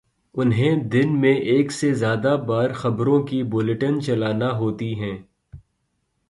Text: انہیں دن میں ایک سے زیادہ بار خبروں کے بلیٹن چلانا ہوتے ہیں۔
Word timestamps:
انہیں 0.35 0.75
دن 0.75 1.21
میں 1.21 1.33
ایک 1.33 1.71
سے 1.71 1.93
زیادہ 1.93 2.37
بار 2.47 2.69
خبروں 2.73 3.23
کے 3.23 3.43
بلیٹن 3.43 4.01
چلانا 4.01 4.57
ہوتے 4.57 4.85
ہیں۔ 4.85 5.17